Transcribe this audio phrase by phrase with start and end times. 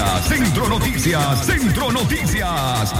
[0.00, 2.94] Noticias, Centro Noticias, Centro Noticias.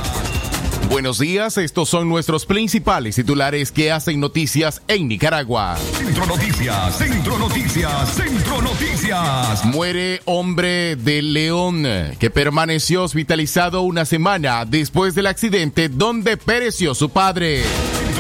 [0.91, 5.79] Buenos días, estos son nuestros principales titulares que hacen noticias en Nicaragua.
[5.97, 9.65] Centro Noticias, Centro Noticias, Centro Noticias.
[9.65, 11.87] Muere hombre de León
[12.19, 17.63] que permaneció hospitalizado una semana después del accidente donde pereció su padre.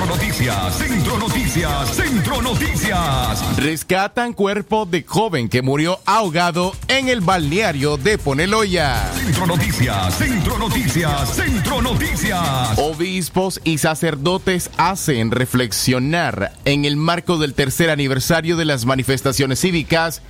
[0.01, 3.57] Centro Noticias, Centro Noticias, Centro Noticias.
[3.59, 9.13] Rescatan cuerpo de joven que murió ahogado en el balneario de Poneloya.
[9.13, 12.79] Centro Noticias, Centro Noticias, Centro Noticias.
[12.79, 20.23] Obispos y sacerdotes hacen reflexionar en el marco del tercer aniversario de las manifestaciones cívicas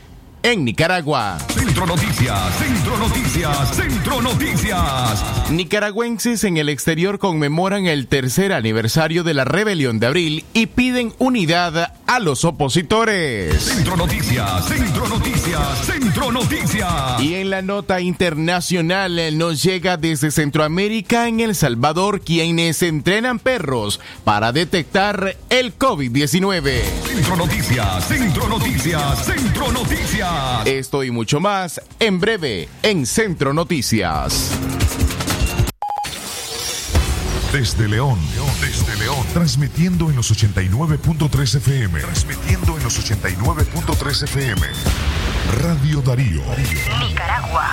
[0.43, 1.39] en Nicaragua.
[1.49, 5.51] Centro Noticias, Centro Noticias, Centro Noticias.
[5.51, 11.13] Nicaragüenses en el exterior conmemoran el tercer aniversario de la rebelión de abril y piden
[11.19, 13.63] unidad a los opositores.
[13.63, 17.21] Centro Noticias, Centro Noticias, Centro Noticias.
[17.21, 23.39] Y en la nota internacional eh, nos llega desde Centroamérica en El Salvador quienes entrenan
[23.39, 26.83] perros para detectar el COVID-19.
[27.05, 30.30] Centro Noticias, Centro Noticias, Centro Noticias.
[30.65, 34.51] Esto y mucho más en breve en Centro Noticias.
[37.53, 38.19] Desde León,
[38.61, 44.63] desde León, transmitiendo en los 89.3 FM, transmitiendo en los 89.3 FM.
[45.61, 46.43] Radio Darío.
[47.09, 47.73] Nicaragua.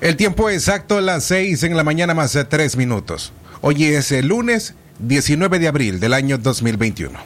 [0.00, 3.34] El tiempo exacto, las 6 en la mañana más 3 minutos.
[3.60, 7.18] Hoy es el lunes 19 de abril del año 2021.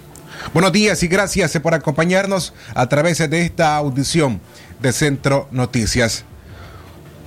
[0.52, 4.40] Buenos días y gracias por acompañarnos a través de esta audición
[4.82, 6.24] de Centro Noticias.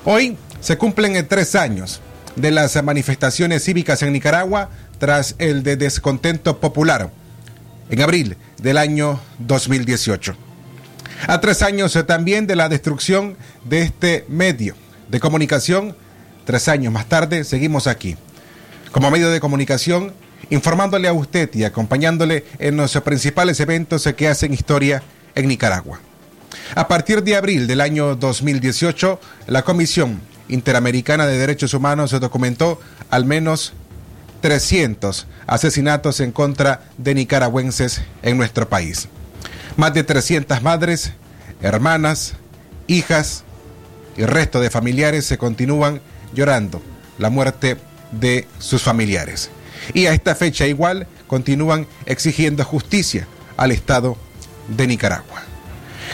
[0.04, 2.02] Hoy se cumplen tres años
[2.36, 4.70] de las manifestaciones cívicas en Nicaragua
[5.00, 7.10] tras el de descontento popular
[7.90, 10.36] en abril del año 2018.
[11.26, 14.76] A tres años también de la destrucción de este medio
[15.10, 15.96] de comunicación,
[16.46, 18.18] tres años más tarde seguimos aquí,
[18.92, 20.14] como medio de comunicación,
[20.50, 25.04] informándole a usted y acompañándole en los principales eventos que hacen historia
[25.36, 26.00] en Nicaragua.
[26.76, 32.80] A partir de abril del año 2018, la Comisión Interamericana de Derechos Humanos documentó
[33.10, 33.74] al menos
[34.42, 39.08] 300 asesinatos en contra de nicaragüenses en nuestro país.
[39.76, 41.12] Más de 300 madres,
[41.62, 42.36] hermanas,
[42.88, 43.44] hijas,
[44.18, 46.02] y resto de familiares se continúan
[46.34, 46.82] llorando
[47.18, 47.78] la muerte
[48.12, 49.50] de sus familiares.
[49.94, 54.18] Y a esta fecha igual continúan exigiendo justicia al Estado
[54.68, 55.44] de Nicaragua.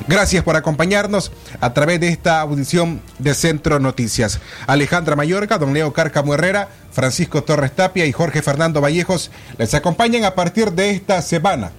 [0.07, 1.31] Gracias por acompañarnos
[1.61, 4.39] a través de esta audición de Centro Noticias.
[4.65, 10.23] Alejandra Mayorga, don Leo Cárcamo Herrera, Francisco Torres Tapia y Jorge Fernando Vallejos les acompañan
[10.25, 11.71] a partir de esta semana.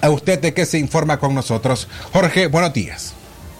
[0.00, 1.88] A usted de qué se informa con nosotros.
[2.12, 3.14] Jorge, buenos días.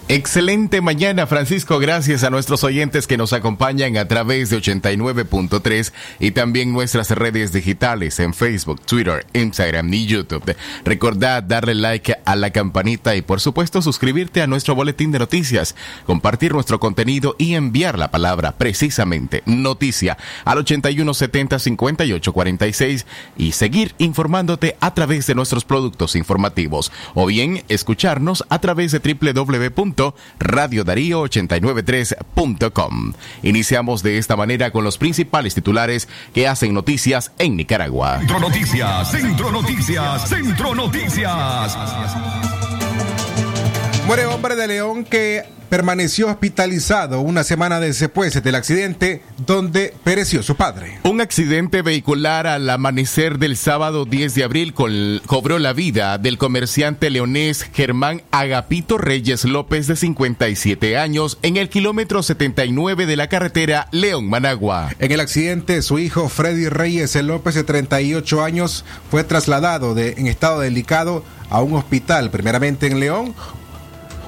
[0.09, 1.79] Excelente mañana, Francisco.
[1.79, 7.53] Gracias a nuestros oyentes que nos acompañan a través de 89.3 y también nuestras redes
[7.53, 10.57] digitales en Facebook, Twitter, Instagram y YouTube.
[10.83, 15.73] Recordad darle like a la campanita y por supuesto suscribirte a nuestro boletín de noticias,
[16.05, 23.05] compartir nuestro contenido y enviar la palabra precisamente noticia al 8170-5846
[23.37, 28.99] y seguir informándote a través de nuestros productos informativos o bien escucharnos a través de
[28.99, 29.92] www
[30.39, 33.13] radiodarío893.com.
[33.43, 38.19] Iniciamos de esta manera con los principales titulares que hacen noticias en Nicaragua.
[38.19, 41.77] Centro Noticias, Centro Noticias, Centro Noticias.
[44.05, 45.43] Muere hombre de León que
[45.73, 50.99] permaneció hospitalizado una semana después del accidente donde pereció su padre.
[51.03, 54.75] Un accidente vehicular al amanecer del sábado 10 de abril
[55.25, 61.69] cobró la vida del comerciante leonés Germán Agapito Reyes López de 57 años en el
[61.69, 64.91] kilómetro 79 de la carretera León-Managua.
[64.99, 70.27] En el accidente su hijo Freddy Reyes López de 38 años fue trasladado de, en
[70.27, 73.33] estado delicado a un hospital, primeramente en León,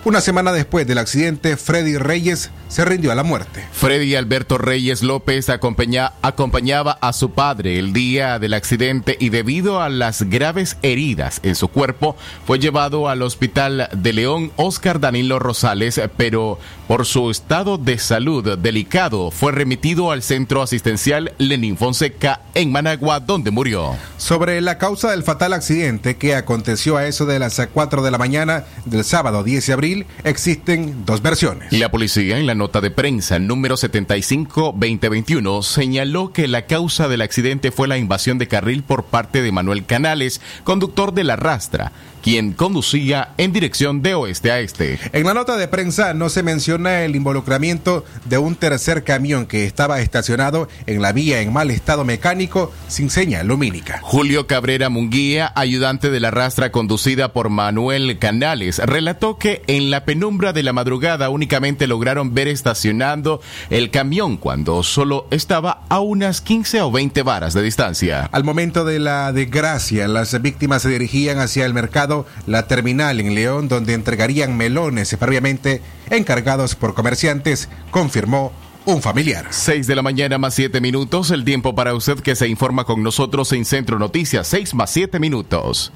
[0.06, 3.66] Una semana después del accidente, Freddy Reyes se rindió a la muerte.
[3.72, 9.90] Freddy Alberto Reyes López acompañaba a su padre el día del accidente y debido a
[9.90, 12.16] las graves heridas en su cuerpo
[12.46, 18.60] fue llevado al hospital de León Oscar Danilo Rosales, pero por su estado de salud
[18.60, 23.96] delicado fue remitido al centro asistencial Lenín Fonseca en Managua, donde murió.
[24.18, 28.18] Sobre la causa del fatal accidente que aconteció a eso de las 4 de la
[28.20, 31.72] mañana del sábado 10 de abril, existen dos versiones.
[31.72, 37.72] La policía en la nota de prensa número 75-2021 señaló que la causa del accidente
[37.72, 41.94] fue la invasión de carril por parte de Manuel Canales, conductor de la rastra
[42.26, 44.98] quien conducía en dirección de oeste a este.
[45.14, 49.68] En la nota de prensa no se menciona el involucramiento de un tercer camión que
[49.68, 54.00] estaba estacionado en la vía en mal estado mecánico sin señal lumínica.
[54.02, 60.04] Julio Cabrera Munguía, ayudante de la rastra conducida por Manuel Canales, relató que en la
[60.04, 63.40] penumbra de la madrugada únicamente lograron ver estacionando
[63.70, 68.28] el camión cuando solo estaba a unas 15 o 20 varas de distancia.
[68.32, 72.15] Al momento de la desgracia, las víctimas se dirigían hacia el mercado
[72.46, 78.52] la terminal en León donde entregarían melones previamente encargados por comerciantes, confirmó
[78.86, 79.48] un familiar.
[79.50, 83.04] 6 de la mañana más 7 minutos, el tiempo para usted que se informa con
[83.04, 85.92] nosotros en Centro Noticias, 6 más 7 minutos.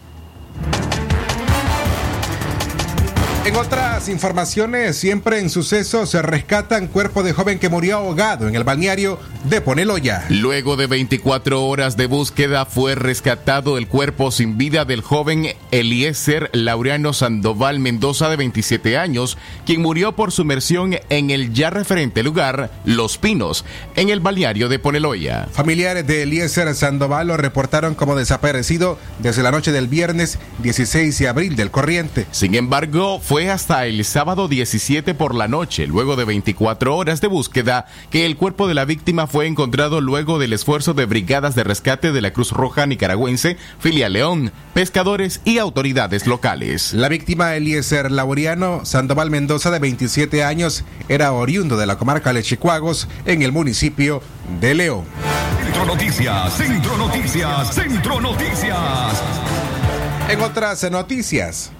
[3.46, 8.56] En otras informaciones, siempre en sucesos se rescatan cuerpo de joven que murió ahogado en
[8.56, 10.26] el balneario de Poneloya.
[10.30, 16.50] Luego de 24 horas de búsqueda fue rescatado el cuerpo sin vida del joven Eliezer
[16.52, 22.70] Laureano Sandoval Mendoza de 27 años, quien murió por sumersión en el ya referente lugar
[22.84, 23.64] Los Pinos,
[23.96, 25.48] en el balneario de Poneloya.
[25.52, 31.28] Familiares de Eliezer Sandoval lo reportaron como desaparecido desde la noche del viernes 16 de
[31.30, 32.28] abril del corriente.
[32.32, 37.28] Sin embargo, fue hasta el sábado 17 por la noche, luego de 24 horas de
[37.28, 41.64] búsqueda, que el cuerpo de la víctima fue encontrado luego del esfuerzo de brigadas de
[41.64, 46.96] rescate de la Cruz Roja Nicaragüense, Filia León, pescadores y autoridades locales.
[46.96, 52.42] La víctima Eliezer Laureano Sandoval Mendoza, de 27 años, era oriundo de la comarca de
[52.42, 54.24] Chicuagos, en el municipio
[54.60, 55.06] de León.
[55.64, 59.22] Centro Noticias, Centro Noticias, Centro Noticias.
[60.30, 61.72] En otras noticias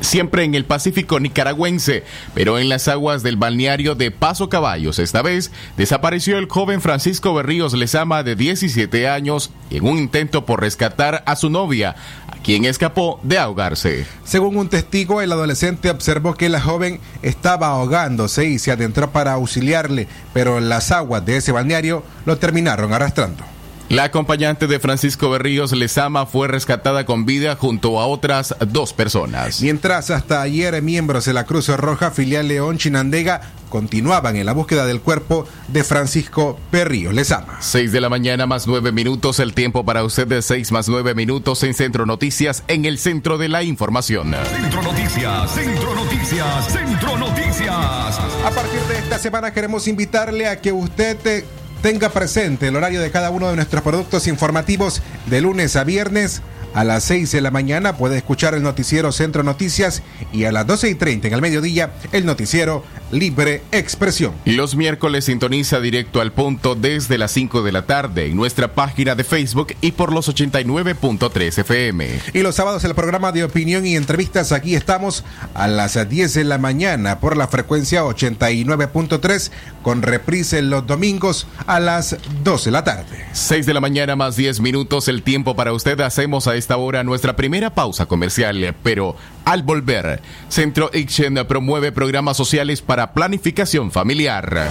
[0.00, 2.04] siempre en el Pacífico nicaragüense,
[2.34, 4.98] pero en las aguas del balneario de Paso Caballos.
[4.98, 10.60] Esta vez desapareció el joven Francisco Berríos Lezama de 17 años en un intento por
[10.60, 11.96] rescatar a su novia,
[12.28, 14.06] a quien escapó de ahogarse.
[14.24, 19.32] Según un testigo, el adolescente observó que la joven estaba ahogándose y se adentró para
[19.32, 23.55] auxiliarle, pero las aguas de ese balneario lo terminaron arrastrando.
[23.88, 29.62] La acompañante de Francisco Berríos Lezama fue rescatada con vida junto a otras dos personas.
[29.62, 34.86] Mientras hasta ayer miembros de la Cruz Roja filial León Chinandega continuaban en la búsqueda
[34.86, 37.58] del cuerpo de Francisco Berríos Lezama.
[37.60, 41.14] 6 de la mañana más nueve minutos, el tiempo para usted de 6 más nueve
[41.14, 44.34] minutos en Centro Noticias, en el centro de la información.
[44.52, 47.70] Centro Noticias, Centro Noticias, Centro Noticias.
[47.70, 51.16] A partir de esta semana queremos invitarle a que usted...
[51.18, 51.44] Te
[51.86, 56.42] tenga presente el horario de cada uno de nuestros productos informativos de lunes a viernes.
[56.74, 60.02] A las 6 de la mañana puede escuchar el noticiero Centro Noticias
[60.32, 64.32] y a las 12 y 30 en el mediodía el noticiero Libre Expresión.
[64.44, 69.14] Los miércoles sintoniza directo al punto desde las 5 de la tarde en nuestra página
[69.14, 72.08] de Facebook y por los 89.3 FM.
[72.32, 76.44] Y los sábados el programa de opinión y entrevistas aquí estamos a las 10 de
[76.44, 79.50] la mañana por la frecuencia 89.3
[79.82, 83.26] con reprise los domingos a las 12 de la tarde.
[83.32, 86.00] 6 de la mañana más 10 minutos el tiempo para usted.
[86.00, 92.36] Hacemos a esta hora nuestra primera pausa comercial, pero al volver, Centro Ichen promueve programas
[92.36, 94.68] sociales para planificación familiar.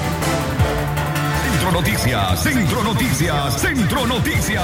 [1.43, 4.63] Centro Noticias, Centro Noticias, Centro Noticias.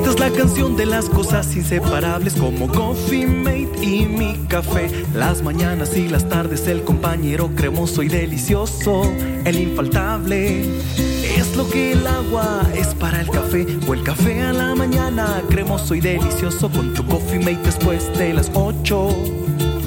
[0.00, 4.90] Esta es la canción de las cosas inseparables como Coffee Mate y mi café.
[5.14, 9.02] Las mañanas y las tardes, el compañero cremoso y delicioso,
[9.44, 10.64] el infaltable
[11.36, 15.42] es lo que el agua es para el café o el café a la mañana,
[15.50, 19.08] cremoso y delicioso con tu coffee mate después de las 8.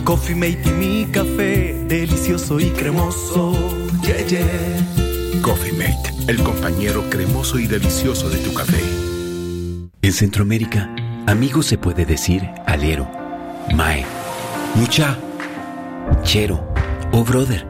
[0.04, 3.54] Coffee mate y mi café, delicioso y cremoso.
[4.04, 5.42] Yeah, yeah.
[5.42, 9.03] Coffee mate, el compañero cremoso y delicioso de tu café.
[10.04, 10.94] En Centroamérica,
[11.28, 13.10] amigo se puede decir alero,
[13.74, 14.04] mae,
[14.76, 15.18] mucha,
[16.24, 16.68] chero
[17.14, 17.66] o brother.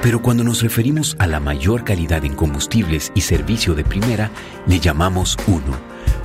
[0.00, 4.30] Pero cuando nos referimos a la mayor calidad en combustibles y servicio de primera,
[4.66, 5.76] le llamamos uno.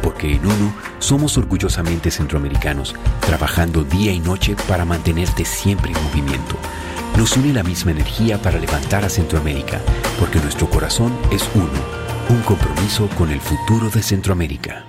[0.01, 6.55] Porque en uno somos orgullosamente centroamericanos, trabajando día y noche para mantenerte siempre en movimiento.
[7.17, 9.81] Nos une la misma energía para levantar a Centroamérica,
[10.21, 11.67] porque nuestro corazón es uno,
[12.29, 14.88] un compromiso con el futuro de Centroamérica.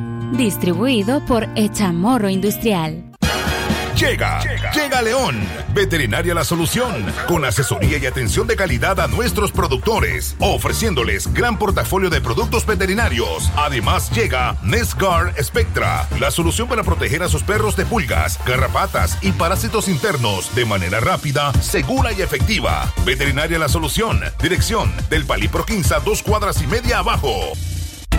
[0.31, 3.03] Distribuido por Echamorro Industrial.
[3.95, 4.41] Llega,
[4.73, 5.39] llega León,
[5.75, 12.09] Veterinaria La Solución, con asesoría y atención de calidad a nuestros productores, ofreciéndoles gran portafolio
[12.09, 13.51] de productos veterinarios.
[13.55, 19.33] Además llega Nescar Spectra, la solución para proteger a sus perros de pulgas, garrapatas y
[19.33, 22.91] parásitos internos de manera rápida, segura y efectiva.
[23.05, 27.51] Veterinaria La Solución, dirección del Palipro 15, dos cuadras y media abajo.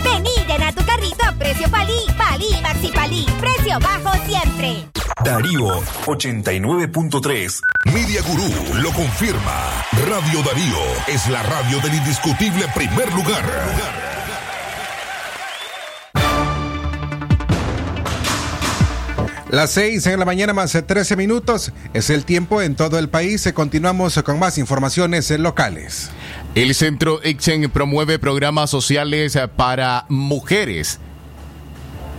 [0.03, 4.89] Vení, llena tu carrito a precio palí, palí, maxi palí, precio bajo siempre.
[5.23, 7.61] Darío 89.3.
[7.93, 9.85] Media Gurú lo confirma.
[10.09, 13.43] Radio Darío es la radio del indiscutible primer lugar.
[19.53, 23.47] Las 6 en la mañana más 13 minutos es el tiempo en todo el país.
[23.53, 26.09] Continuamos con más informaciones locales.
[26.55, 30.99] El Centro Ixchen promueve programas sociales para mujeres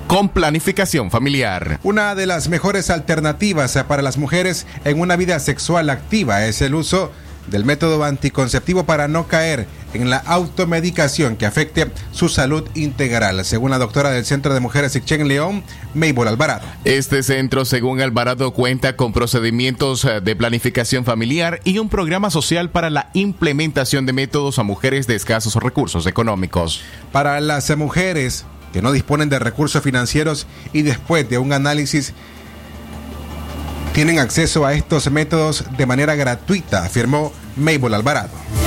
[0.08, 1.78] con planificación familiar.
[1.84, 6.74] Una de las mejores alternativas para las mujeres en una vida sexual activa es el
[6.74, 7.12] uso
[7.46, 13.70] del método anticonceptivo para no caer en la automedicación que afecte su salud integral, según
[13.70, 15.62] la doctora del Centro de Mujeres Ixchen León,
[15.94, 16.66] Mabel Alvarado.
[16.84, 22.70] Este centro, según Alvarado, cuenta con procedimientos eh, de planificación familiar y un programa social
[22.70, 26.82] para la implementación de métodos a mujeres de escasos recursos económicos.
[27.12, 32.12] Para las mujeres que no disponen de recursos financieros y después de un análisis
[33.92, 38.63] tienen acceso a estos métodos de manera gratuita, afirmó Mabel Alvarado.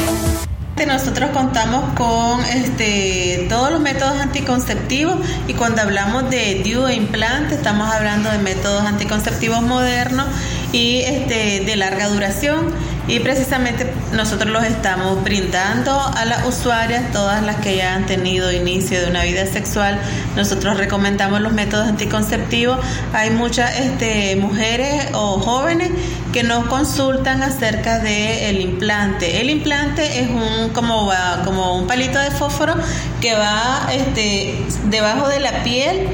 [0.86, 5.18] Nosotros contamos con este, todos los métodos anticonceptivos
[5.48, 10.28] y cuando hablamos de DIU e implante estamos hablando de métodos anticonceptivos modernos
[10.72, 12.72] y este, de larga duración
[13.08, 18.52] y precisamente nosotros los estamos brindando a las usuarias, todas las que ya han tenido
[18.52, 20.00] inicio de una vida sexual.
[20.36, 22.78] Nosotros recomendamos los métodos anticonceptivos.
[23.14, 25.92] Hay muchas este, mujeres o jóvenes
[26.34, 29.40] que nos consultan acerca del implante.
[29.40, 31.10] El implante es un como,
[31.46, 32.76] como un palito de fósforo
[33.22, 34.54] que va este,
[34.90, 36.08] debajo de la piel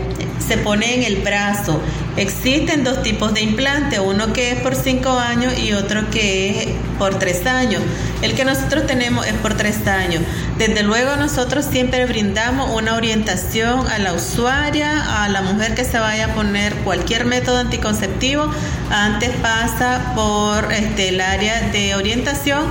[0.47, 1.79] se pone en el brazo.
[2.15, 6.67] Existen dos tipos de implante, uno que es por cinco años y otro que es
[6.99, 7.81] por tres años.
[8.21, 10.21] El que nosotros tenemos es por tres años.
[10.59, 15.97] Desde luego nosotros siempre brindamos una orientación a la usuaria, a la mujer que se
[15.97, 18.47] vaya a poner cualquier método anticonceptivo.
[18.91, 22.65] Antes pasa por este, el área de orientación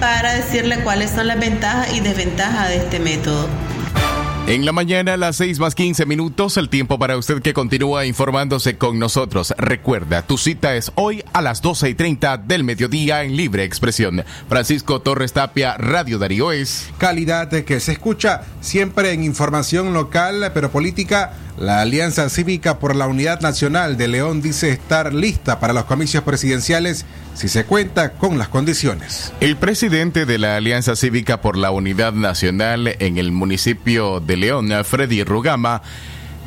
[0.00, 3.48] para decirle cuáles son las ventajas y desventajas de este método.
[4.48, 8.06] En la mañana a las 6 más 15 minutos, el tiempo para usted que continúa
[8.06, 9.54] informándose con nosotros.
[9.56, 14.24] Recuerda, tu cita es hoy a las 12 y 30 del mediodía en Libre Expresión.
[14.48, 16.90] Francisco Torres Tapia, Radio Darío es.
[16.98, 21.34] Calidad que se escucha siempre en información local, pero política.
[21.58, 26.24] La Alianza Cívica por la Unidad Nacional de León dice estar lista para los comicios
[26.24, 29.32] presidenciales si se cuenta con las condiciones.
[29.40, 34.70] El presidente de la Alianza Cívica por la Unidad Nacional en el municipio de León,
[34.84, 35.82] Freddy Rugama,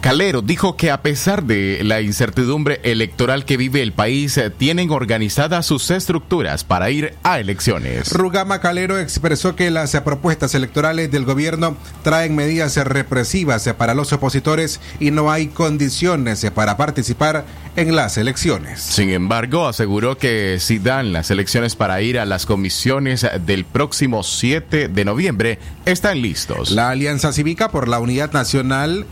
[0.05, 4.91] Calero dijo que a pesar de la incertidumbre electoral que vive el país, eh, tienen
[4.91, 8.11] organizadas sus estructuras para ir a elecciones.
[8.13, 14.79] Rugama Calero expresó que las propuestas electorales del gobierno traen medidas represivas para los opositores
[14.99, 17.43] y no hay condiciones para participar
[17.75, 18.81] en las elecciones.
[18.81, 24.21] Sin embargo, aseguró que si dan las elecciones para ir a las comisiones del próximo
[24.21, 25.57] 7 de noviembre,
[25.87, 26.69] están listos.
[26.69, 29.07] La Alianza Cívica por la Unidad Nacional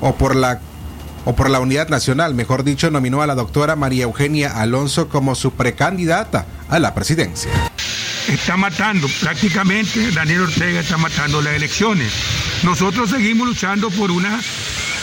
[0.00, 0.60] o por la
[1.24, 5.34] o por la Unidad Nacional, mejor dicho, nominó a la doctora María Eugenia Alonso como
[5.34, 7.50] su precandidata a la presidencia.
[8.28, 12.10] Está matando, prácticamente Daniel Ortega está matando las elecciones.
[12.62, 14.40] Nosotros seguimos luchando por una,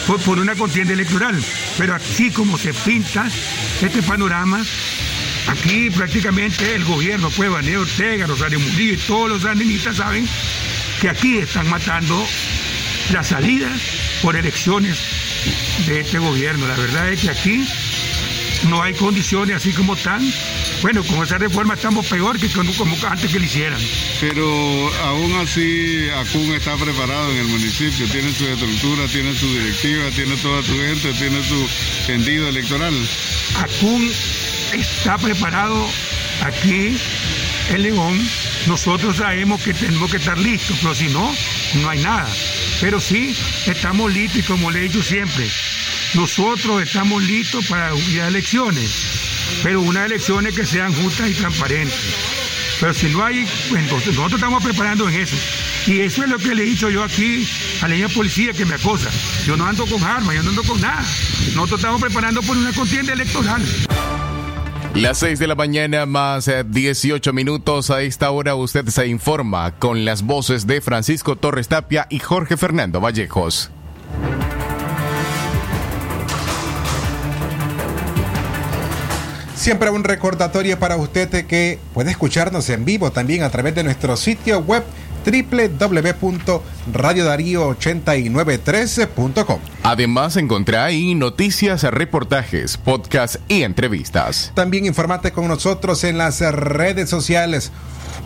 [0.08, 1.40] por, por una contienda electoral,
[1.78, 3.28] pero así como se pinta
[3.80, 4.64] este panorama,
[5.46, 10.28] aquí prácticamente el gobierno, pues Daniel Ortega, Rosario Murillo y todos los andinistas saben
[11.00, 12.26] que aquí están matando
[13.12, 13.70] la salida
[14.22, 14.98] por elecciones
[15.86, 16.66] de este gobierno.
[16.66, 17.64] La verdad es que aquí
[18.68, 20.22] no hay condiciones así como están.
[20.82, 23.80] Bueno, con esa reforma estamos peor que como, como antes que lo hicieran.
[24.20, 30.10] Pero aún así ACUN está preparado en el municipio, tiene su estructura, tiene su directiva,
[30.14, 31.68] tiene toda su gente, tiene su
[32.06, 32.94] tendido electoral.
[33.58, 34.10] ACUN
[34.72, 35.88] está preparado
[36.42, 36.96] aquí
[37.70, 38.28] en León.
[38.66, 41.32] Nosotros sabemos que tenemos que estar listos, pero si no,
[41.74, 42.28] no hay nada.
[42.80, 43.34] Pero sí,
[43.66, 45.48] estamos listos y como le he dicho siempre,
[46.14, 48.90] nosotros estamos listos para a elecciones,
[49.62, 51.98] pero unas elecciones que sean justas y transparentes.
[52.80, 55.36] Pero si no hay, pues nosotros estamos preparando en eso.
[55.86, 57.48] Y eso es lo que le he dicho yo aquí
[57.80, 59.10] a la línea policía que me acosa.
[59.46, 61.04] Yo no ando con armas, yo no ando con nada.
[61.54, 63.62] Nosotros estamos preparando por una contienda electoral.
[64.96, 67.90] Las 6 de la mañana más 18 minutos.
[67.90, 72.56] A esta hora usted se informa con las voces de Francisco Torres Tapia y Jorge
[72.56, 73.70] Fernando Vallejos.
[79.54, 84.16] Siempre un recordatorio para usted que puede escucharnos en vivo también a través de nuestro
[84.16, 84.82] sitio web
[86.86, 89.58] www.radiodarío8913.com.
[89.82, 94.52] Además, encontrá ahí noticias, reportajes, podcasts y entrevistas.
[94.54, 97.72] También informate con nosotros en las redes sociales.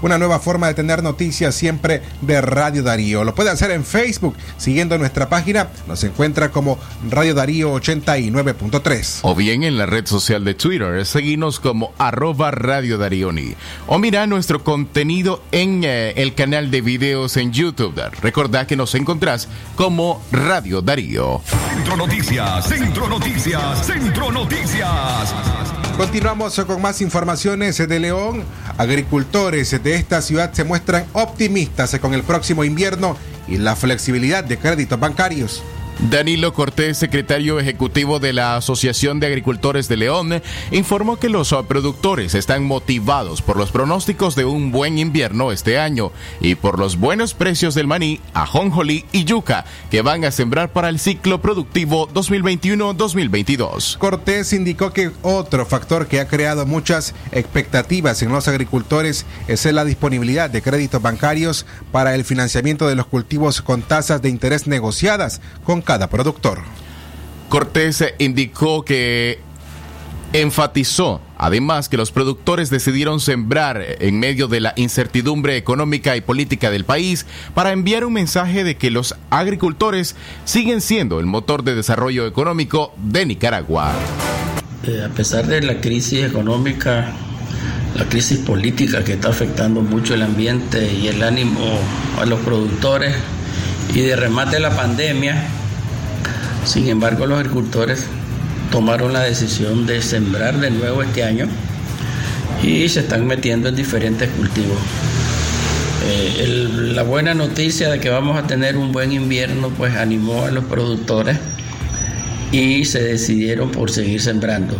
[0.02, 3.22] Una nueva forma de tener noticias siempre de Radio Darío.
[3.22, 5.68] Lo puede hacer en Facebook, siguiendo nuestra página.
[5.86, 6.78] Nos encuentra como
[7.10, 9.18] Radio Darío 89.3.
[9.22, 13.54] O bien en la red social de Twitter, seguimos como arroba Radio Darioni.
[13.86, 18.00] O mira nuestro contenido en eh, el canal de videos en YouTube.
[18.50, 21.40] Recordá que nos encontrás como Radio Darío.
[21.72, 25.32] Centro Noticias, Centro Noticias, Centro Noticias.
[25.96, 28.42] Continuamos con más informaciones de León.
[28.76, 34.58] Agricultores de esta ciudad se muestran optimistas con el próximo invierno y la flexibilidad de
[34.58, 35.62] créditos bancarios.
[36.08, 42.34] Danilo Cortés, secretario ejecutivo de la Asociación de Agricultores de León, informó que los productores
[42.34, 46.10] están motivados por los pronósticos de un buen invierno este año
[46.40, 50.88] y por los buenos precios del maní, ajonjolí y yuca que van a sembrar para
[50.88, 53.98] el ciclo productivo 2021-2022.
[53.98, 59.84] Cortés indicó que otro factor que ha creado muchas expectativas en los agricultores es la
[59.84, 65.42] disponibilidad de créditos bancarios para el financiamiento de los cultivos con tasas de interés negociadas
[65.62, 66.60] con cada productor.
[67.48, 69.40] Cortés indicó que
[70.32, 76.70] enfatizó además que los productores decidieron sembrar en medio de la incertidumbre económica y política
[76.70, 81.74] del país para enviar un mensaje de que los agricultores siguen siendo el motor de
[81.74, 83.90] desarrollo económico de Nicaragua.
[84.86, 87.10] Eh, a pesar de la crisis económica,
[87.96, 91.80] la crisis política que está afectando mucho el ambiente y el ánimo
[92.16, 93.16] a los productores
[93.92, 95.48] y de remate la pandemia,
[96.64, 98.04] sin embargo, los agricultores
[98.70, 101.46] tomaron la decisión de sembrar de nuevo este año
[102.62, 104.78] y se están metiendo en diferentes cultivos.
[106.06, 110.50] Eh, la buena noticia de que vamos a tener un buen invierno pues animó a
[110.50, 111.36] los productores
[112.52, 114.76] y se decidieron por seguir sembrando.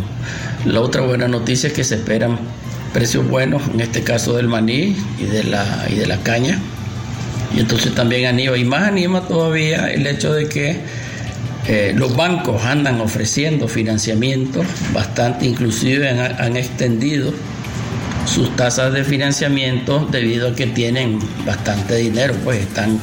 [0.65, 2.39] La otra buena noticia es que se esperan
[2.93, 6.59] precios buenos, en este caso del maní y de la, y de la caña.
[7.55, 10.79] Y entonces también anima, y más anima todavía el hecho de que
[11.67, 14.61] eh, los bancos andan ofreciendo financiamiento
[14.93, 17.33] bastante, inclusive han, han extendido
[18.25, 22.99] sus tasas de financiamiento debido a que tienen bastante dinero, pues están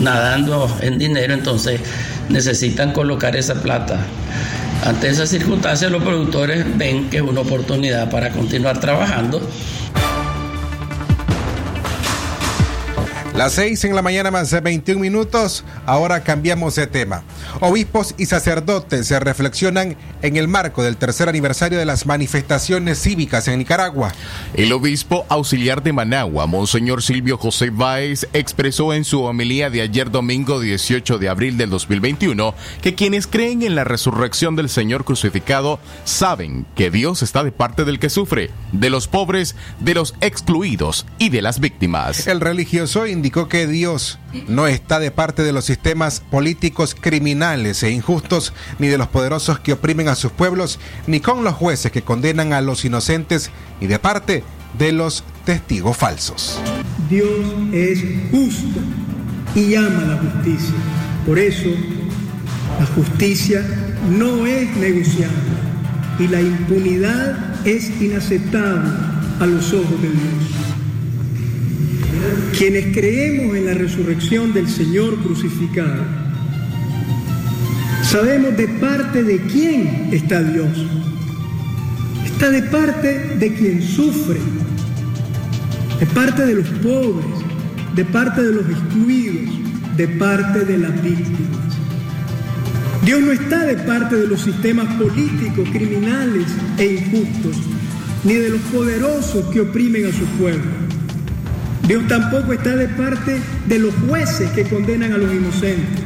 [0.00, 1.80] nadando en dinero, entonces
[2.28, 4.00] necesitan colocar esa plata.
[4.84, 9.40] Ante esas circunstancias los productores ven que es una oportunidad para continuar trabajando
[13.36, 17.24] Las 6 en la mañana más de 21 minutos, ahora cambiamos de tema.
[17.60, 23.48] Obispos y sacerdotes se reflexionan en el marco del tercer aniversario de las manifestaciones cívicas
[23.48, 24.12] en Nicaragua.
[24.52, 30.10] El obispo auxiliar de Managua, Monseñor Silvio José Báez, expresó en su homilía de ayer
[30.10, 35.80] domingo 18 de abril del 2021 que quienes creen en la resurrección del Señor crucificado
[36.04, 41.06] saben que Dios está de parte del que sufre, de los pobres, de los excluidos
[41.18, 42.26] y de las víctimas.
[42.26, 47.92] El religioso indicó que Dios no está de parte de los sistemas políticos criminales e
[47.92, 52.02] injustos, ni de los poderosos que oprimen a sus pueblos, ni con los jueces que
[52.02, 54.42] condenan a los inocentes, ni de parte
[54.76, 56.58] de los testigos falsos.
[57.08, 57.28] Dios
[57.72, 58.00] es
[58.32, 58.80] justo
[59.54, 60.74] y ama la justicia.
[61.24, 61.70] Por eso,
[62.80, 63.64] la justicia
[64.10, 65.36] no es negociable
[66.18, 68.90] y la impunidad es inaceptable
[69.38, 70.61] a los ojos de Dios.
[72.62, 76.04] Quienes creemos en la resurrección del Señor crucificado,
[78.04, 80.70] sabemos de parte de quién está Dios.
[82.24, 84.38] Está de parte de quien sufre,
[85.98, 87.26] de parte de los pobres,
[87.96, 89.54] de parte de los excluidos,
[89.96, 91.74] de parte de las víctimas.
[93.04, 96.46] Dios no está de parte de los sistemas políticos, criminales
[96.78, 97.56] e injustos,
[98.22, 100.91] ni de los poderosos que oprimen a su pueblo.
[101.86, 106.00] Dios tampoco está de parte de los jueces que condenan a los inocentes,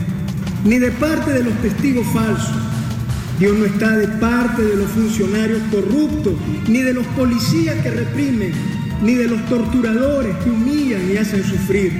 [0.64, 2.56] ni de parte de los testigos falsos.
[3.38, 6.32] Dios no está de parte de los funcionarios corruptos,
[6.66, 8.52] ni de los policías que reprimen,
[9.02, 11.92] ni de los torturadores que humillan y hacen sufrir.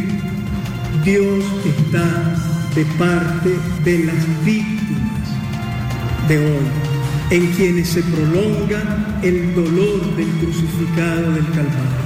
[1.05, 2.35] Dios está
[2.75, 3.51] de parte
[3.85, 5.29] de las víctimas
[6.29, 6.67] de hoy,
[7.31, 12.06] en quienes se prolonga el dolor del crucificado del Calvario.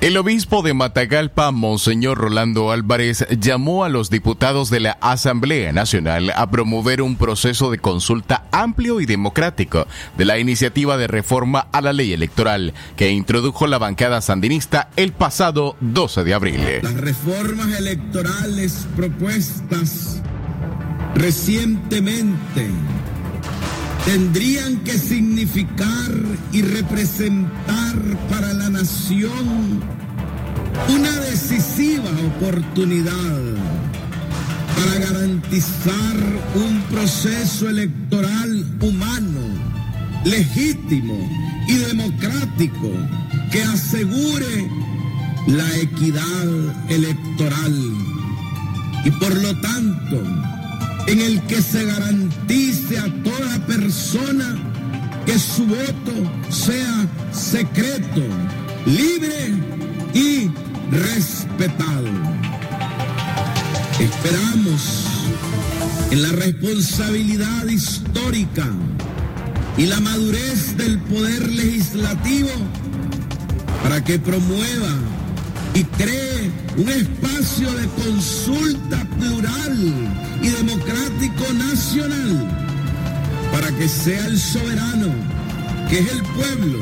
[0.00, 6.32] El obispo de Matagalpa, Monseñor Rolando Álvarez, llamó a los diputados de la Asamblea Nacional
[6.34, 9.86] a promover un proceso de consulta amplio y democrático
[10.16, 15.12] de la iniciativa de reforma a la ley electoral que introdujo la bancada sandinista el
[15.12, 16.60] pasado 12 de abril.
[16.82, 20.22] Las reformas electorales propuestas
[21.14, 22.70] recientemente
[24.04, 26.10] tendrían que significar
[26.52, 27.96] y representar
[28.28, 29.80] para la nación
[30.88, 33.54] una decisiva oportunidad
[34.76, 36.16] para garantizar
[36.54, 39.40] un proceso electoral humano,
[40.24, 41.28] legítimo
[41.68, 42.90] y democrático
[43.52, 44.70] que asegure
[45.46, 46.48] la equidad
[46.88, 47.74] electoral.
[49.04, 50.22] Y por lo tanto
[51.06, 54.56] en el que se garantice a toda persona
[55.26, 56.12] que su voto
[56.50, 58.22] sea secreto,
[58.86, 59.52] libre
[60.14, 60.50] y
[60.90, 62.08] respetado.
[63.98, 65.06] Esperamos
[66.10, 68.66] en la responsabilidad histórica
[69.76, 72.50] y la madurez del poder legislativo
[73.82, 74.94] para que promueva
[75.74, 79.94] y cree un espacio de consulta plural
[80.42, 82.48] y democrático nacional
[83.52, 85.08] para que sea el soberano,
[85.88, 86.78] que es el pueblo,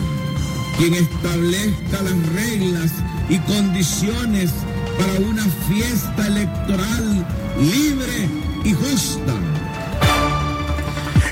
[0.78, 2.92] quien establezca las reglas
[3.28, 4.50] y condiciones
[4.98, 7.26] para una fiesta electoral
[7.60, 8.28] libre
[8.64, 9.34] y justa.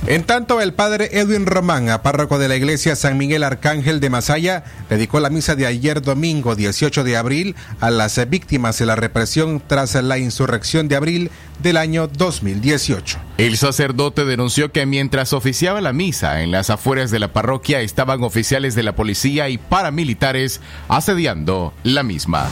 [0.08, 4.62] En tanto, el padre Edwin Román, párroco de la iglesia San Miguel Arcángel de Masaya,
[4.88, 9.60] dedicó la misa de ayer domingo 18 de abril a las víctimas de la represión
[9.66, 13.18] tras la insurrección de abril del año 2018.
[13.38, 18.22] El sacerdote denunció que mientras oficiaba la misa en las afueras de la parroquia estaban
[18.22, 22.46] oficiales de la policía y paramilitares asediando la misma.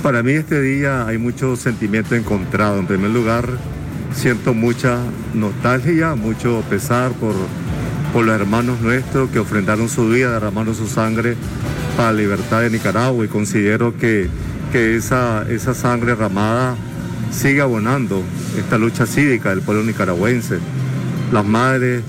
[0.00, 2.78] Para mí este día hay mucho sentimiento encontrado.
[2.78, 3.48] En primer lugar,
[4.14, 4.98] siento mucha
[5.34, 7.34] nostalgia, mucho pesar por,
[8.12, 11.36] por los hermanos nuestros que ofrendaron su vida, derramaron su sangre
[11.96, 14.28] para la libertad de Nicaragua y considero que,
[14.70, 16.76] que esa, esa sangre derramada
[17.30, 18.22] sigue abonando
[18.58, 20.58] esta lucha cívica del pueblo nicaragüense.
[21.32, 22.02] Las madres,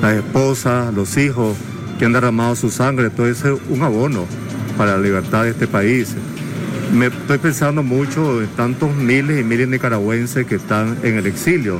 [0.00, 1.56] las esposas, los hijos
[1.98, 4.24] que han derramado su sangre, todo eso es un abono
[4.76, 6.14] para la libertad de este país.
[6.92, 11.26] Me estoy pensando mucho en tantos miles y miles de nicaragüenses que están en el
[11.26, 11.78] exilio,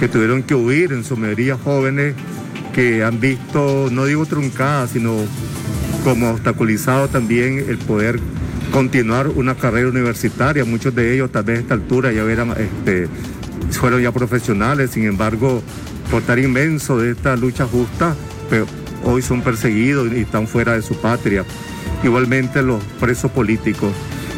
[0.00, 2.14] que tuvieron que huir, en su mayoría jóvenes
[2.74, 5.14] que han visto, no digo truncada, sino
[6.04, 8.18] como obstaculizado también el poder
[8.72, 10.64] continuar una carrera universitaria.
[10.64, 13.08] Muchos de ellos tal vez a esta altura ya eran, este,
[13.70, 15.62] fueron ya profesionales, sin embargo,
[16.10, 18.16] por estar inmenso de esta lucha justa,
[18.50, 18.66] pero
[19.04, 21.44] hoy son perseguidos y están fuera de su patria.
[22.02, 23.92] Igualmente los presos políticos,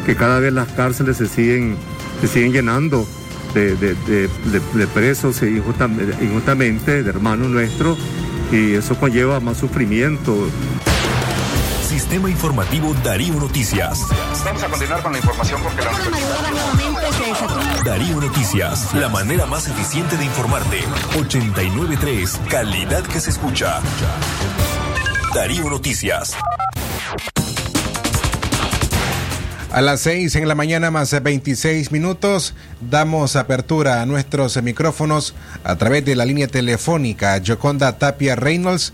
[0.05, 1.77] que cada vez las cárceles se siguen,
[2.21, 3.07] se siguen llenando
[3.53, 7.97] de, de presos injustamente, de hermanos nuestros,
[8.51, 10.49] y eso conlleva más sufrimiento.
[11.87, 14.01] Sistema Informativo Darío Noticias.
[14.43, 15.91] Vamos a continuar con la información porque la
[17.83, 20.79] Darío Noticias, la manera más eficiente de informarte.
[21.17, 23.79] 893, calidad que se escucha.
[25.33, 26.35] Darío Noticias.
[29.75, 35.35] A las 6 en la mañana más 26 minutos damos apertura a nuestros micrófonos
[35.65, 38.93] a través de la línea telefónica Joconda Tapia Reynolds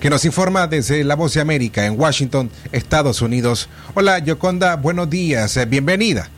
[0.00, 3.68] que nos informa desde La Voz de América en Washington, Estados Unidos.
[3.94, 6.28] Hola, Yoconda, buenos días, eh, bienvenida.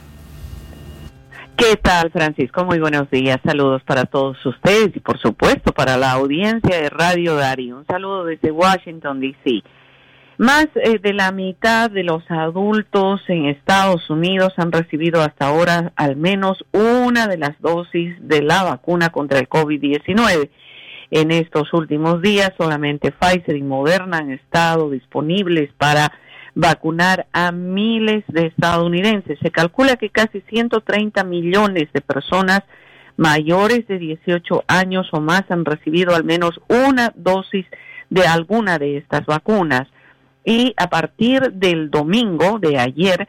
[1.55, 2.65] ¿Qué tal, Francisco?
[2.65, 3.41] Muy buenos días.
[3.45, 7.73] Saludos para todos ustedes y, por supuesto, para la audiencia de Radio Dari.
[7.73, 9.63] Un saludo desde Washington, D.C.
[10.41, 15.93] Más eh, de la mitad de los adultos en Estados Unidos han recibido hasta ahora
[15.97, 20.49] al menos una de las dosis de la vacuna contra el COVID-19
[21.11, 22.55] en estos últimos días.
[22.57, 26.11] Solamente Pfizer y Moderna han estado disponibles para
[26.55, 29.39] vacunar a miles de estadounidenses.
[29.43, 32.63] Se calcula que casi 130 millones de personas
[33.19, 37.67] mayores de 18 años o más han recibido al menos una dosis
[38.09, 39.87] de alguna de estas vacunas.
[40.45, 43.29] Y a partir del domingo de ayer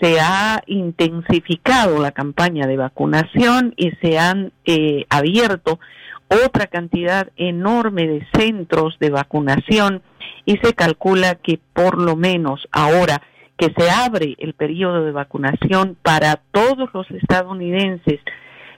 [0.00, 5.80] se ha intensificado la campaña de vacunación y se han eh, abierto
[6.28, 10.02] otra cantidad enorme de centros de vacunación
[10.44, 13.22] y se calcula que por lo menos ahora
[13.56, 18.20] que se abre el periodo de vacunación para todos los estadounidenses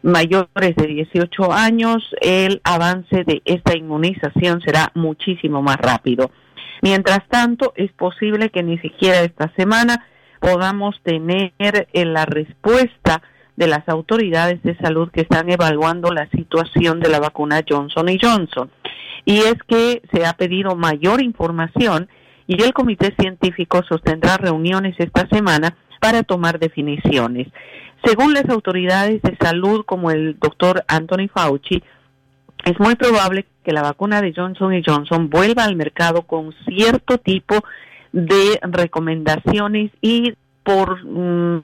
[0.02, 6.30] mayores de 18 años, el avance de esta inmunización será muchísimo más rápido.
[6.82, 10.06] Mientras tanto, es posible que ni siquiera esta semana
[10.40, 13.22] podamos tener eh, la respuesta
[13.56, 18.18] de las autoridades de salud que están evaluando la situación de la vacuna Johnson y
[18.20, 18.70] Johnson.
[19.26, 22.08] Y es que se ha pedido mayor información
[22.46, 27.48] y el comité científico sostendrá reuniones esta semana para tomar definiciones.
[28.02, 31.82] Según las autoridades de salud como el doctor Anthony Fauci,
[32.64, 37.57] es muy probable que la vacuna de Johnson Johnson vuelva al mercado con cierto tipo
[38.12, 41.62] de recomendaciones y por mm,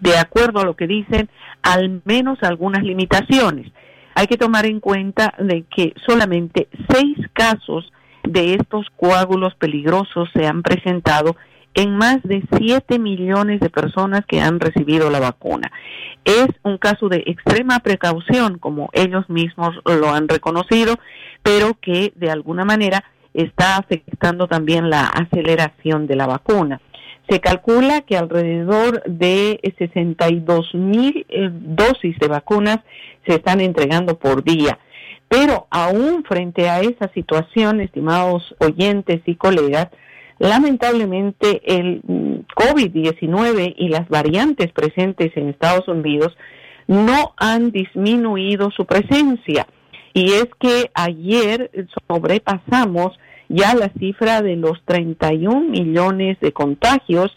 [0.00, 1.28] de acuerdo a lo que dicen,
[1.62, 3.70] al menos algunas limitaciones.
[4.14, 10.46] Hay que tomar en cuenta de que solamente seis casos de estos coágulos peligrosos se
[10.46, 11.36] han presentado
[11.74, 15.70] en más de 7 millones de personas que han recibido la vacuna.
[16.24, 20.96] Es un caso de extrema precaución, como ellos mismos lo han reconocido,
[21.42, 26.80] pero que de alguna manera está afectando también la aceleración de la vacuna.
[27.28, 32.78] Se calcula que alrededor de 62 mil eh, dosis de vacunas
[33.26, 34.78] se están entregando por día.
[35.28, 39.88] Pero aún frente a esa situación, estimados oyentes y colegas,
[40.38, 46.36] lamentablemente el mm, COVID-19 y las variantes presentes en Estados Unidos
[46.86, 49.66] no han disminuido su presencia.
[50.12, 51.70] Y es que ayer
[52.08, 53.18] sobrepasamos
[53.48, 57.36] ya la cifra de los 31 millones de contagios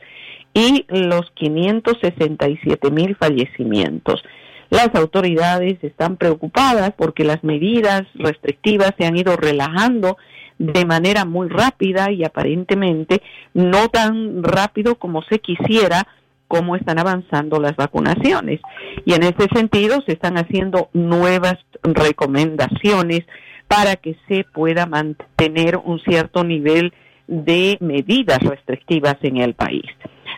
[0.53, 4.23] y los 567 mil fallecimientos.
[4.69, 10.17] Las autoridades están preocupadas porque las medidas restrictivas se han ido relajando
[10.59, 13.21] de manera muy rápida y aparentemente
[13.53, 16.07] no tan rápido como se quisiera
[16.47, 18.61] cómo están avanzando las vacunaciones.
[19.05, 23.25] Y en este sentido se están haciendo nuevas recomendaciones
[23.67, 26.93] para que se pueda mantener un cierto nivel
[27.27, 29.85] de medidas restrictivas en el país.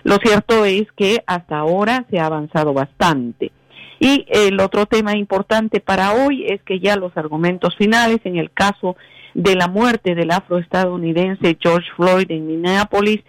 [0.03, 3.51] Lo cierto es que hasta ahora se ha avanzado bastante.
[3.99, 8.49] Y el otro tema importante para hoy es que ya los argumentos finales en el
[8.51, 8.95] caso
[9.39, 13.21] de la muerte del afroestadounidense George Floyd en Minneapolis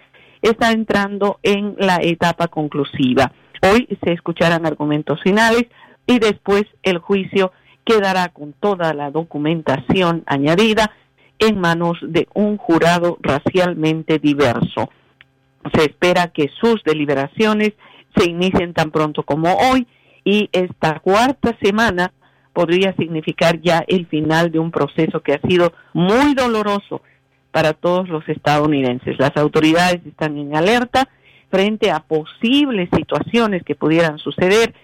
[0.43, 3.31] está entrando en la etapa conclusiva.
[3.63, 5.67] Hoy se escucharán argumentos finales
[6.09, 7.53] y después el juicio
[7.85, 10.91] quedará con toda la documentación añadida
[11.39, 14.91] en manos de un jurado racialmente diverso.
[15.73, 17.75] Se espera que sus deliberaciones
[18.17, 19.87] se inicien tan pronto como hoy
[20.25, 22.13] y esta cuarta semana
[22.61, 27.01] podría significar ya el final de un proceso que ha sido muy doloroso
[27.51, 29.19] para todos los estadounidenses.
[29.19, 31.09] Las autoridades están en alerta
[31.49, 34.75] frente a posibles situaciones que pudieran suceder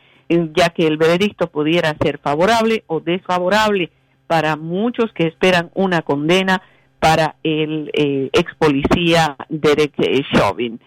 [0.54, 3.90] ya que el veredicto pudiera ser favorable o desfavorable
[4.26, 6.62] para muchos que esperan una condena
[6.98, 10.80] para el eh, ex policía Derek eh, Chauvin.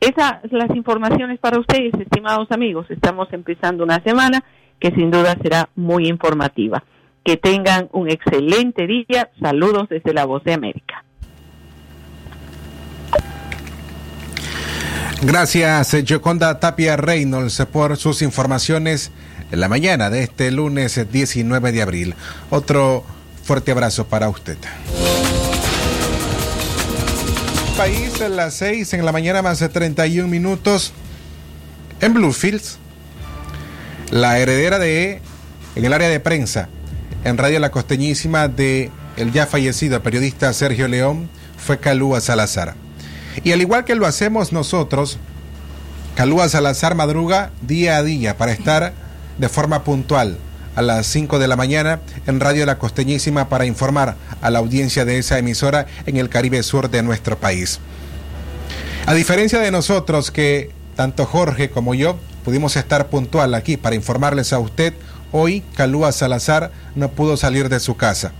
[0.00, 2.90] Esas las informaciones para ustedes, estimados amigos.
[2.90, 4.42] Estamos empezando una semana
[4.82, 6.82] que sin duda será muy informativa.
[7.24, 9.30] Que tengan un excelente día.
[9.40, 11.04] Saludos desde la Voz de América.
[15.22, 19.12] Gracias, Joconda Tapia Reynolds, por sus informaciones
[19.52, 22.14] en la mañana de este lunes 19 de abril.
[22.50, 23.04] Otro
[23.44, 24.58] fuerte abrazo para usted.
[27.76, 30.92] País a las 6 en la mañana más de 31 minutos
[32.00, 32.80] en Bluefields.
[34.12, 35.22] La heredera de,
[35.74, 36.68] en el área de prensa,
[37.24, 42.74] en Radio La Costeñísima de el ya fallecido periodista Sergio León, fue Calúa Salazar.
[43.42, 45.18] Y al igual que lo hacemos nosotros,
[46.14, 48.92] Calúa Salazar madruga día a día para estar
[49.38, 50.36] de forma puntual
[50.76, 55.06] a las 5 de la mañana en Radio La Costeñísima para informar a la audiencia
[55.06, 57.80] de esa emisora en el Caribe Sur de nuestro país.
[59.06, 64.52] A diferencia de nosotros que tanto Jorge como yo pudimos estar puntual aquí para informarles
[64.52, 64.94] a usted,
[65.30, 68.32] hoy Calúa Salazar no pudo salir de su casa.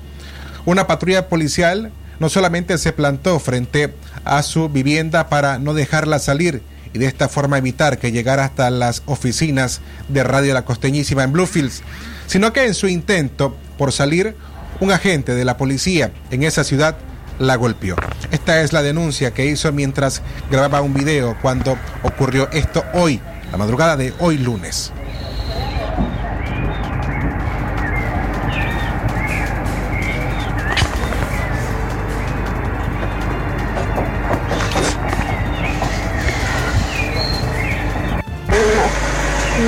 [0.64, 6.62] Una patrulla policial no solamente se plantó frente a su vivienda para no dejarla salir
[6.92, 11.32] y de esta forma evitar que llegara hasta las oficinas de Radio La Costeñísima en
[11.32, 11.82] Bluefields,
[12.26, 14.36] sino que en su intento por salir,
[14.80, 16.96] un agente de la policía en esa ciudad
[17.42, 17.96] la golpeó.
[18.30, 23.58] Esta es la denuncia que hizo mientras grababa un video cuando ocurrió esto hoy, la
[23.58, 24.92] madrugada de hoy lunes.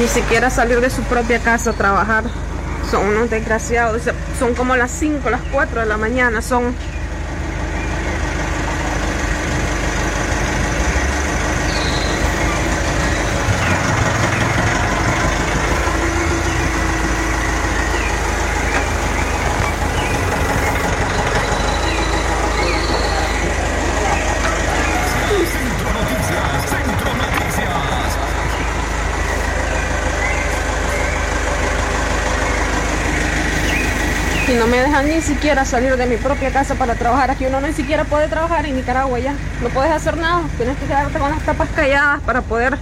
[0.01, 2.25] ni siquiera salir de su propia casa a trabajar.
[2.91, 4.03] Son unos desgraciados.
[4.39, 6.43] Son como las 5, las 4 de la mañana.
[6.43, 6.75] Son
[35.03, 37.31] ni siquiera salir de mi propia casa para trabajar.
[37.31, 39.35] Aquí uno ni siquiera puede trabajar en Nicaragua ya.
[39.63, 40.43] No puedes hacer nada.
[40.57, 42.79] Tienes que quedarte con las tapas calladas para poder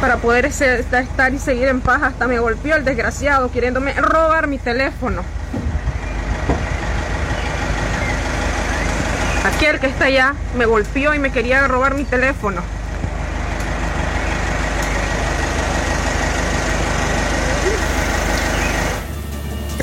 [0.00, 2.02] para poder estar y seguir en paz.
[2.02, 5.22] Hasta me golpeó el desgraciado queriéndome robar mi teléfono.
[9.44, 12.62] Aquel que está allá me golpeó y me quería robar mi teléfono.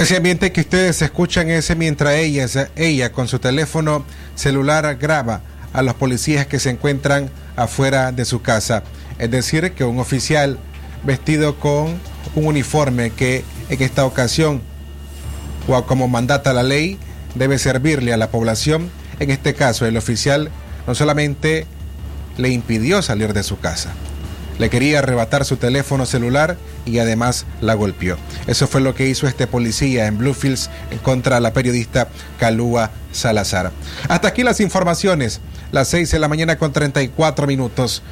[0.01, 5.83] Ese ambiente que ustedes escuchan ese mientras ella, ella con su teléfono celular graba a
[5.83, 8.81] los policías que se encuentran afuera de su casa.
[9.19, 10.57] Es decir, que un oficial
[11.03, 11.99] vestido con
[12.33, 14.63] un uniforme que en esta ocasión,
[15.67, 16.97] o como mandata la ley,
[17.35, 18.89] debe servirle a la población.
[19.19, 20.49] En este caso, el oficial
[20.87, 21.67] no solamente
[22.37, 23.91] le impidió salir de su casa,
[24.61, 28.17] le quería arrebatar su teléfono celular y además la golpeó.
[28.45, 30.69] Eso fue lo que hizo este policía en Bluefields
[31.01, 33.71] contra la periodista Calúa Salazar.
[34.07, 38.03] Hasta aquí las informaciones, las 6 de la mañana con 34 minutos.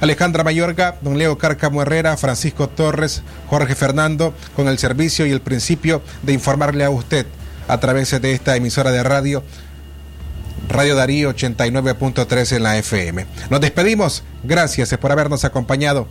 [0.00, 5.40] Alejandra Mayorga, don Leo Cárcamo Herrera, Francisco Torres, Jorge Fernando, con el servicio y el
[5.40, 7.26] principio de informarle a usted
[7.66, 9.42] a través de esta emisora de radio
[10.68, 13.26] Radio Darío 89.3 en la FM.
[13.50, 14.24] Nos despedimos.
[14.42, 16.08] Gracias por habernos acompañado.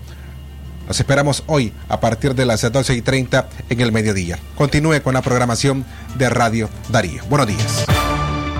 [0.88, 4.38] Nos esperamos hoy a partir de las 12 y 30 en el mediodía.
[4.56, 7.24] Continúe con la programación de Radio Darío.
[7.30, 7.86] Buenos días.